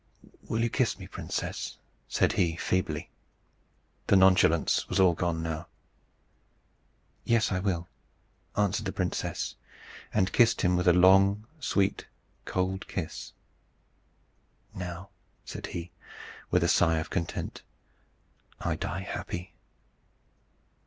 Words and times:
"Will 0.49 0.63
you 0.63 0.69
kiss 0.71 0.97
me, 0.97 1.05
princess?" 1.05 1.77
said 2.09 2.33
he, 2.33 2.55
feebly. 2.55 3.11
The 4.07 4.15
nonchalance 4.15 4.89
was 4.89 4.99
all 4.99 5.13
gone 5.13 5.43
now. 5.43 5.67
"Yes, 7.23 7.51
I 7.51 7.59
will," 7.59 7.87
answered 8.57 8.85
the 8.87 8.91
princess, 8.93 9.57
and 10.11 10.33
kissed 10.33 10.61
him 10.63 10.75
with 10.75 10.87
a 10.87 10.91
long, 10.93 11.45
sweet, 11.59 12.07
cold 12.45 12.87
kiss. 12.87 13.33
"Now," 14.73 15.09
said 15.45 15.67
he, 15.67 15.91
with 16.49 16.63
a 16.63 16.67
sigh 16.67 16.97
of 16.97 17.11
content, 17.11 17.61
"I 18.59 18.77
die 18.77 19.01
happy." 19.03 19.53